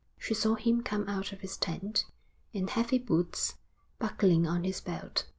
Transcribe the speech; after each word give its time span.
She 0.17 0.33
saw 0.33 0.55
him 0.55 0.81
come 0.81 1.07
out 1.07 1.31
of 1.31 1.41
his 1.41 1.55
tent, 1.55 2.05
in 2.53 2.69
heavy 2.69 2.97
boots, 2.97 3.57
buckling 3.99 4.47
on 4.47 4.63
his 4.63 4.81
belt. 4.81 5.27